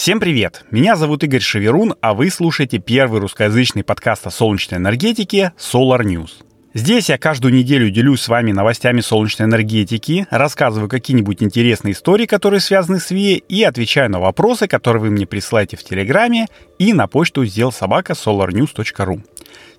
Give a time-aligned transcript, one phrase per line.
[0.00, 0.64] Всем привет!
[0.70, 6.30] Меня зовут Игорь Шеверун, а вы слушаете первый русскоязычный подкаст о солнечной энергетике Solar News.
[6.72, 12.60] Здесь я каждую неделю делюсь с вами новостями солнечной энергетики, рассказываю какие-нибудь интересные истории, которые
[12.60, 16.46] связаны с ВИЭ, и отвечаю на вопросы, которые вы мне присылаете в Телеграме
[16.78, 19.20] и на почту сделал собака solarnews.ru.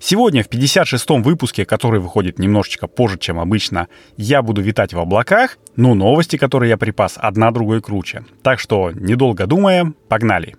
[0.00, 5.56] Сегодня в 56-м выпуске, который выходит немножечко позже, чем обычно, я буду витать в облаках,
[5.76, 8.26] но новости, которые я припас, одна другой круче.
[8.42, 10.56] Так что, недолго думая, погнали!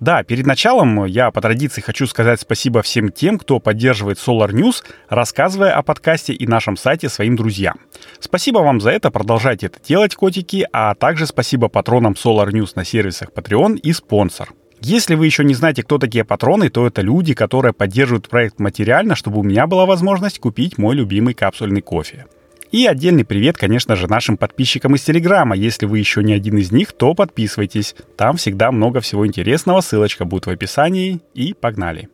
[0.00, 4.82] Да, перед началом я по традиции хочу сказать спасибо всем тем, кто поддерживает Solar News,
[5.10, 7.78] рассказывая о подкасте и нашем сайте своим друзьям.
[8.18, 12.84] Спасибо вам за это, продолжайте это делать, котики, а также спасибо патронам Solar News на
[12.86, 14.54] сервисах Patreon и спонсор.
[14.80, 19.14] Если вы еще не знаете, кто такие патроны, то это люди, которые поддерживают проект материально,
[19.14, 22.24] чтобы у меня была возможность купить мой любимый капсульный кофе.
[22.72, 25.56] И отдельный привет, конечно же, нашим подписчикам из Телеграма.
[25.56, 27.96] Если вы еще не один из них, то подписывайтесь.
[28.16, 29.80] Там всегда много всего интересного.
[29.80, 31.20] Ссылочка будет в описании.
[31.34, 32.08] И погнали.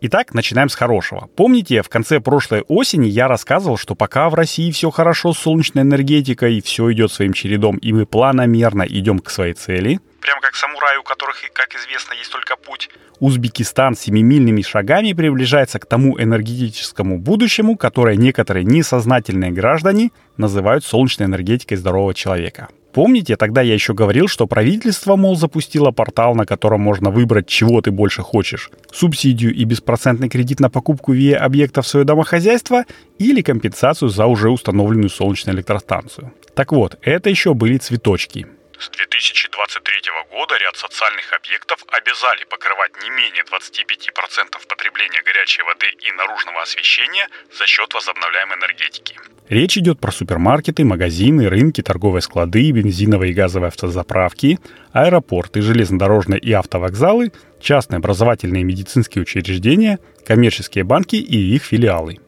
[0.00, 1.28] Итак, начинаем с хорошего.
[1.36, 5.82] Помните, в конце прошлой осени я рассказывал, что пока в России все хорошо с солнечной
[5.82, 10.96] энергетикой, все идет своим чередом, и мы планомерно идем к своей цели– прям как самураи,
[10.96, 12.88] у которых, как известно, есть только путь.
[13.20, 21.76] Узбекистан семимильными шагами приближается к тому энергетическому будущему, которое некоторые несознательные граждане называют солнечной энергетикой
[21.76, 22.68] здорового человека.
[22.94, 27.82] Помните, тогда я еще говорил, что правительство, мол, запустило портал, на котором можно выбрать, чего
[27.82, 28.70] ты больше хочешь.
[28.92, 32.84] Субсидию и беспроцентный кредит на покупку ВИЭ объекта в свое домохозяйство
[33.18, 36.32] или компенсацию за уже установленную солнечную электростанцию.
[36.54, 38.46] Так вот, это еще были цветочки.
[38.84, 46.12] С 2023 года ряд социальных объектов обязали покрывать не менее 25% потребления горячей воды и
[46.12, 47.26] наружного освещения
[47.58, 49.18] за счет возобновляемой энергетики.
[49.48, 54.58] Речь идет про супермаркеты, магазины, рынки, торговые склады, бензиновые и газовые автозаправки,
[54.92, 57.32] аэропорты, железнодорожные и автовокзалы,
[57.62, 62.18] частные образовательные и медицинские учреждения, коммерческие банки и их филиалы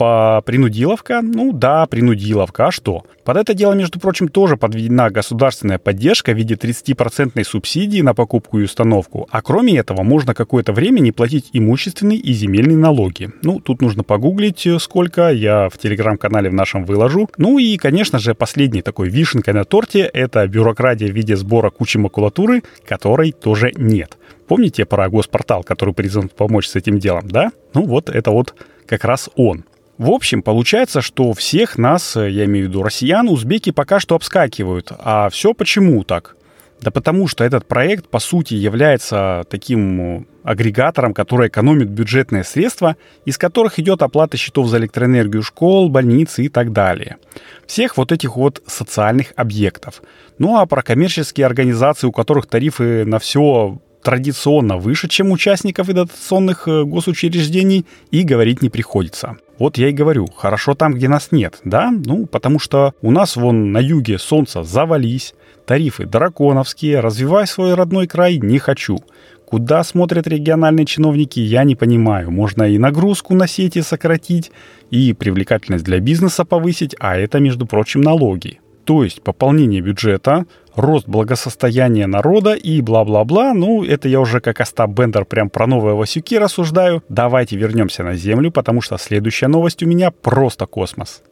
[0.00, 1.20] по принудиловка?
[1.20, 2.68] Ну да, принудиловка.
[2.68, 3.04] А что?
[3.22, 8.58] Под это дело, между прочим, тоже подведена государственная поддержка в виде 30% субсидии на покупку
[8.58, 9.28] и установку.
[9.30, 13.28] А кроме этого, можно какое-то время не платить имущественные и земельные налоги.
[13.42, 15.28] Ну, тут нужно погуглить, э, сколько.
[15.28, 17.28] Я в телеграм-канале в нашем выложу.
[17.36, 21.98] Ну и, конечно же, последний такой вишенкой на торте— это бюрократия в виде сбора кучи
[21.98, 24.16] макулатуры, которой тоже нет.
[24.48, 27.52] Помните про госпортал, который призван помочь с этим делом, да?
[27.74, 28.54] Ну вот это вот
[28.86, 29.64] как раз он.
[30.00, 34.14] В общем, получается, что всех нас, э, я имею в виду россиян, узбеки пока что
[34.14, 34.90] обскакивают.
[34.98, 36.36] А все почему так?
[36.80, 42.96] Да потому что этот проект, по сути, является таким э, агрегатором, который экономит бюджетные средства,
[43.26, 47.18] из которых идет оплата счетов за электроэнергию школ, больниц и так далее.
[47.66, 50.00] Всех вот этих вот социальных объектов.
[50.38, 55.92] Ну а про коммерческие организации, у которых тарифы на все традиционно выше, чем участников и
[55.92, 59.36] дотационных э, госучреждений, и говорить не приходится.
[59.60, 61.92] Вот я и говорю, хорошо там, где нас нет, да?
[61.92, 65.34] Ну, потому что у нас вон на юге солнце завались,
[65.66, 69.00] тарифы драконовские, развивай свой родной край не хочу.
[69.44, 72.30] Куда смотрят региональные чиновники, я не понимаю.
[72.30, 74.50] Можно и нагрузку на сети сократить,
[74.90, 78.60] и привлекательность для бизнеса повысить, а это, между прочим, налоги.
[78.84, 83.54] То есть пополнение бюджета, рост благосостояния народа и бла-бла-бла.
[83.54, 87.02] Ну, это я уже как Остап Бендер прям про новые Васюки рассуждаю.
[87.08, 91.22] Давайте вернемся на Землю, потому что следующая новость у меня просто космос.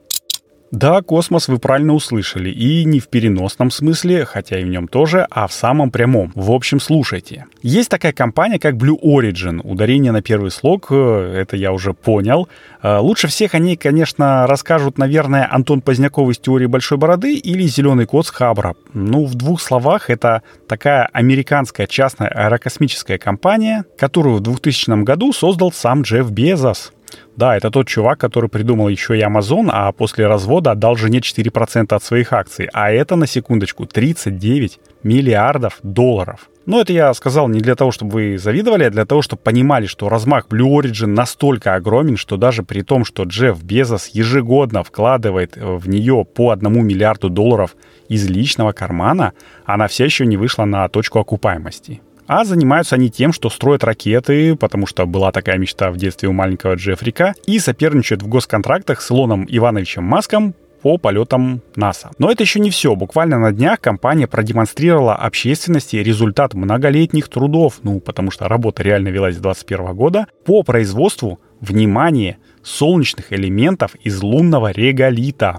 [0.71, 2.51] Да, космос вы правильно услышали.
[2.51, 6.31] И не в переносном смысле, хотя и в нем тоже, а в самом прямом.
[6.35, 7.47] В общем, слушайте.
[7.63, 9.61] Есть такая компания, как Blue Origin.
[9.63, 12.49] Ударение на первый слог, э, это я уже понял.
[12.83, 17.63] Э, лучше всех о ней, конечно, расскажут, наверное, Антон Поздняков из «Теории большой бороды» или
[17.63, 18.77] «Зеленый кот» с Хабра.
[18.93, 25.73] Ну, в двух словах, это такая американская частная аэрокосмическая компания, которую в 2000 году создал
[25.73, 26.93] сам Джефф Безос.
[27.39, 31.95] Да, это тот чувак, который придумал еще и Amazon, а после развода отдал жене 4%
[31.95, 32.69] от своих акций.
[32.73, 36.51] А это, на секундочку, 39 миллиардов долларов.
[36.67, 39.87] Но это я сказал не для того, чтобы вы завидовали, а для того, чтобы понимали,
[39.87, 45.57] что размах Blue Origin настолько огромен, что даже при том, что Джефф Безос ежегодно вкладывает
[45.57, 47.77] в нее по одному миллиарду долларов
[48.09, 49.33] из личного кармана,
[49.65, 52.03] она все еще не вышла на точку окупаемости.
[52.29, 56.33] А занимаются они тем, что строят ракеты, потому что была такая мечта в детстве у
[56.33, 62.11] маленького Джеффрика, и соперничают в госконтрактах с Илоном Ивановичем Маском по полетам НАСА.
[62.19, 62.95] Но это еще не все.
[62.95, 69.37] Буквально на днях компания продемонстрировала общественности результат многолетних трудов, ну, потому что работа реально велась
[69.37, 75.59] с 2021 года, по производству, внимание, солнечных элементов из лунного реголита.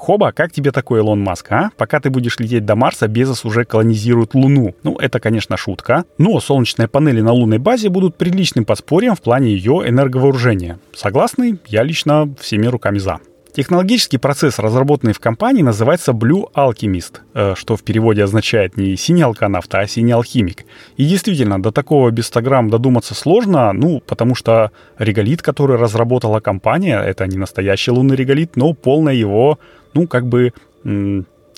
[0.00, 1.70] Хоба, как тебе такой Илон Маск, а?
[1.76, 4.74] Пока ты будешь лететь до Марса, Безос уже колонизирует Луну.
[4.82, 6.06] Ну, это, конечно, шутка.
[6.16, 10.78] Но солнечные панели на лунной базе будут приличным подспорьем в плане ее энерговооружения.
[10.96, 11.58] Согласны?
[11.66, 13.20] Я лично всеми руками за.
[13.52, 19.22] Технологический процесс, разработанный в компании, называется Blue Alchemist, э, что в переводе означает не синий
[19.22, 20.64] алканавт, а синий алхимик.
[20.96, 26.40] И действительно, до такого без 100 грамм додуматься сложно, ну, потому что реголит, который разработала
[26.40, 29.58] компания, это не настоящий лунный реголит, но полная его,
[29.94, 30.52] ну, как бы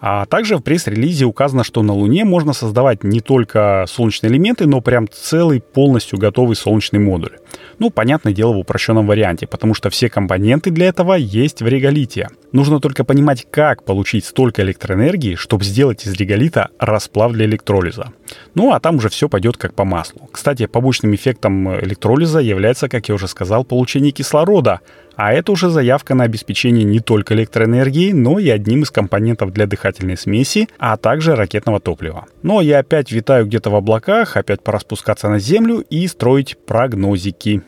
[0.00, 4.81] А также в пресс-релизе указано, что на Луне можно создавать не только солнечные элементы, но
[4.81, 7.39] прям целый полностью готовый солнечный модуль.
[7.81, 12.29] Ну, понятное дело, в упрощенном варианте, потому что все компоненты для этого есть в реголите.
[12.53, 18.12] Нужно только понимать, как получить столько электроэнергии, чтобы сделать из реголита расплав для электролиза.
[18.55, 20.29] Ну, а там уже все пойдет как по маслу.
[20.33, 24.81] Кстати, побочным эффектом электролиза является, как я уже сказал, получение кислорода,
[25.17, 29.67] а это уже заявка на обеспечение не только электроэнергией, но и одним из компонентов для
[29.67, 32.27] дыхательной смеси, а также ракетного топлива.
[32.43, 37.62] Но я опять витаю где-то в облаках, опять пора спускаться на Землю и строить прогнозики.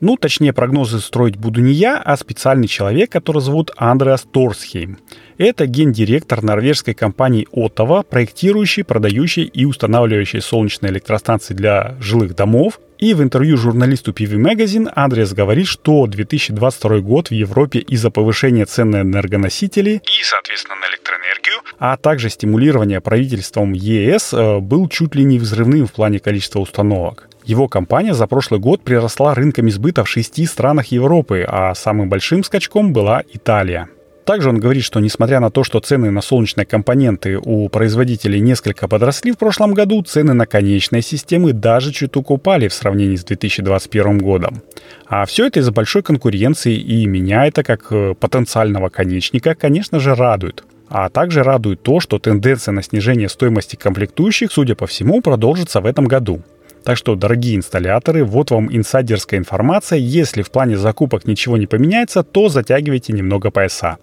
[0.00, 4.98] Ну, точнее, прогнозы строить буду не я, а специальный человек, который зовут Андреас Торсхейм.
[5.38, 12.80] Это гендиректор норвежской компании Оттова, проектирующий, продающий и устанавливающий солнечные электростанции для жилых домов.
[12.98, 18.64] И в интервью журналисту PV Magazine Андреас говорит, что 2022 год в Европе из-за повышения
[18.64, 25.14] цен на энергоносители и, соответственно, на электроэнергию, а также стимулирования правительством ЕС э, был чуть
[25.14, 27.28] ли не взрывным в плане количества установок.
[27.46, 32.42] Его компания за прошлый год приросла рынками сбыта в шести странах Европы, а самым большим
[32.42, 33.88] скачком была Италия.
[34.24, 38.88] Также он говорит, что несмотря на то, что цены на солнечные компоненты у производителей несколько
[38.88, 44.18] подросли в прошлом году, цены на конечные системы даже чуток упали в сравнении с 2021
[44.18, 44.62] годом.
[45.06, 50.16] А все это из-за большой конкуренции, и меня это как э, потенциального конечника, конечно же,
[50.16, 50.64] радует.
[50.88, 55.86] А также радует то, что тенденция на снижение стоимости комплектующих, судя по всему, продолжится в
[55.86, 56.42] этом году.
[56.86, 59.98] Так что, дорогие инсталляторы, вот вам инсайдерская информация.
[59.98, 63.96] Если в плане закупок ничего не поменяется, то затягивайте немного пояса.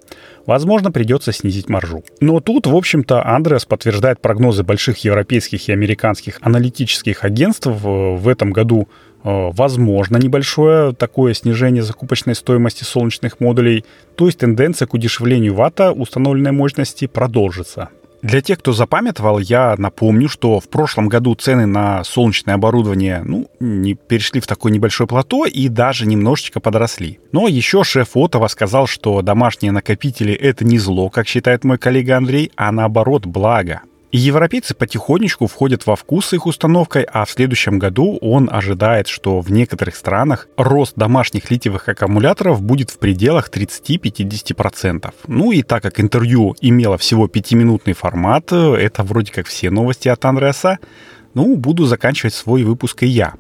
[0.46, 2.04] Возможно, придется снизить маржу.
[2.20, 8.52] Но тут, в общем-то, Андреас подтверждает прогнозы больших европейских и американских аналитических агентств в этом
[8.52, 8.90] году
[9.24, 13.86] э, возможно небольшое такое снижение закупочной стоимости солнечных модулей,
[14.18, 17.92] то есть тенденция к удешевлению ватта установленной мощности продолжится.
[18.24, 23.50] Для тех, кто запамятовал, я напомню, что в прошлом году цены на солнечное оборудование ну,
[23.60, 27.20] не перешли в такое небольшое плато и даже немножечко подросли.
[27.34, 32.16] Но еще шеф Отова сказал, что домашние накопители— это не зло, как считает мой коллега
[32.16, 33.82] Андрей, а наоборот благо.
[34.13, 39.08] И европейцы потихонечку входят во вкус с их установкой, а в следующем году он ожидает,
[39.08, 45.12] что в некоторых странах рост домашних литиевых аккумуляторов будет в пределах 30-50%.
[45.25, 50.24] Ну и так как интервью имело всего 5-минутный формат, это вроде как все новости от
[50.24, 50.77] Андреаса,
[51.34, 53.34] ну, буду заканчивать свой выпуск и я.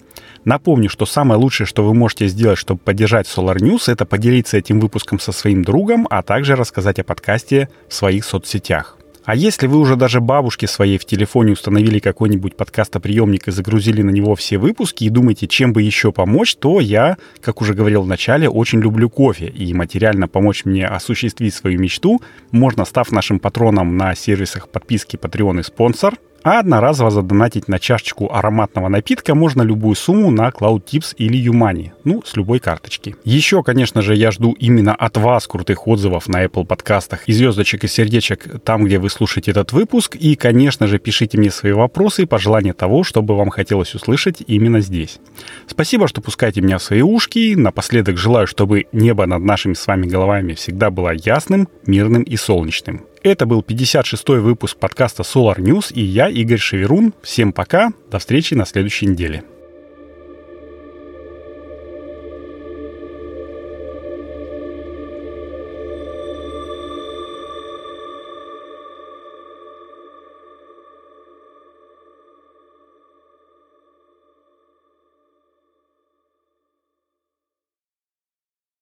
[0.43, 4.79] Напомню, что самое лучшее, что вы можете сделать, чтобы поддержать Solar News, это поделиться этим
[4.79, 8.97] выпуском со своим другом, а также рассказать о подкасте в своих соцсетях.
[9.25, 14.09] А если вы уже даже бабушке своей в телефоне установили какой-нибудь подкастоприемник и загрузили на
[14.09, 18.07] него все выпуски и думаете, чем бы еще помочь, то я, как уже говорил в
[18.07, 19.47] начале, очень люблю кофе.
[19.47, 25.61] И материально помочь мне осуществить свою мечту можно, став нашим патроном на сервисах подписки Patreon
[25.61, 31.37] и спонсор– а одноразово задонатить на чашечку ароматного напитка можно любую сумму на CloudTips или
[31.37, 33.15] Юмани, ну, с любой карточки.
[33.23, 37.83] Еще, конечно же, я жду именно от вас крутых отзывов на Apple подкастах и звездочек
[37.83, 40.15] и сердечек там, где вы слушаете этот выпуск.
[40.15, 44.81] И, конечно же, пишите мне свои вопросы и пожелания того, чтобы вам хотелось услышать именно
[44.81, 45.19] здесь.
[45.67, 47.55] Спасибо, что пускаете меня в свои ушки.
[47.55, 53.05] Напоследок желаю, чтобы небо над нашими с вами головами всегда было ясным, мирным и солнечным.
[53.23, 57.13] Это был 56-й выпуск подкаста Solar News и я, Игорь Шеверун.
[57.21, 59.45] Всем пока, до встречи на следующей неделе.